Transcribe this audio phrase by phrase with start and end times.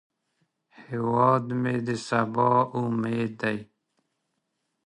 [0.85, 2.49] هیواد مې د سبا
[2.81, 3.57] امید دی